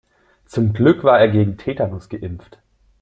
[0.47, 2.57] Zum Glück war er gegen Tetanus geimpft.